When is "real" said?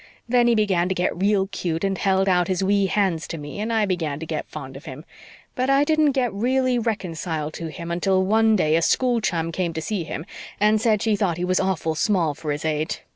1.15-1.45